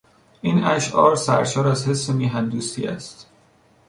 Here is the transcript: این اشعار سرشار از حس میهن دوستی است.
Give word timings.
این 0.41 0.63
اشعار 0.63 1.15
سرشار 1.15 1.67
از 1.67 1.87
حس 1.87 2.09
میهن 2.09 2.49
دوستی 2.49 2.87
است. 2.87 3.27